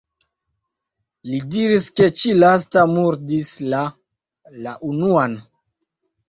[1.31, 3.83] Li diris ke ĉi-lasta murdis la
[4.65, 5.39] la unuan.